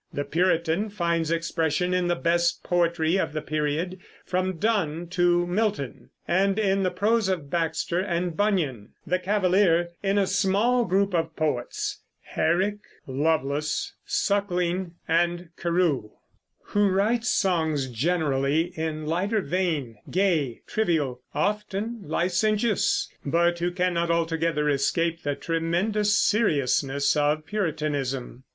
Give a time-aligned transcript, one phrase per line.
[0.11, 6.09] The Puritan finds expression in the best poetry of the period, from Donne to Milton,
[6.27, 11.35] and in the prose of Baxter and Bunyan; the Cavalier in a small group of
[11.35, 16.09] poets, Herrick, Lovelace, Suckling, and Carew,
[16.63, 24.67] who write songs generally in lighter vein, gay, trivial, often licentious, but who cannot altogether
[24.67, 28.45] escape the tremendous seriousness of Puritanism.